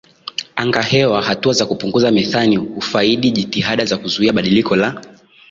[0.55, 5.01] anga hewa Hatua za kupunguza metheni hufaidi jitihada za kuzuia badiliko la